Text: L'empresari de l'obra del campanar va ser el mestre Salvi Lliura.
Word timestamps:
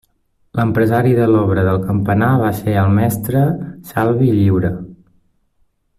L'empresari 0.59 1.11
de 1.17 1.27
l'obra 1.33 1.65
del 1.67 1.77
campanar 1.89 2.31
va 2.45 2.49
ser 2.61 2.75
el 2.85 2.97
mestre 3.01 3.45
Salvi 3.91 4.35
Lliura. 4.39 4.77